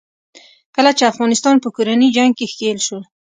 کله 0.75 0.91
چې 0.97 1.03
افغانستان 1.11 1.55
په 1.63 1.69
کورني 1.75 2.09
جنګ 2.15 2.31
کې 2.37 2.45
ښکېل 2.51 2.79
شو. 2.87 2.99